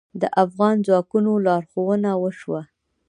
د 0.21 0.23
افغان 0.43 0.75
ځواکونو 0.87 1.31
لارښوونه 1.45 2.11
وشوه. 2.23 2.61